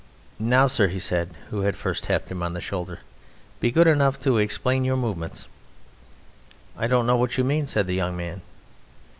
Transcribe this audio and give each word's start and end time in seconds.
"Now, 0.39 0.65
sir," 0.65 0.89
said 0.97 1.27
he 1.27 1.35
who 1.51 1.61
had 1.61 1.75
first 1.75 2.05
tapped 2.05 2.31
him 2.31 2.41
on 2.41 2.53
the 2.53 2.59
shoulder, 2.59 3.01
"be 3.59 3.69
good 3.69 3.85
enough 3.85 4.19
to 4.21 4.39
explain 4.39 4.83
your 4.83 4.97
movements." 4.97 5.47
"I 6.75 6.87
don't 6.87 7.05
know 7.05 7.17
what 7.17 7.37
you 7.37 7.43
mean," 7.43 7.67
said 7.67 7.85
the 7.85 7.93
young 7.93 8.17
man. 8.17 8.41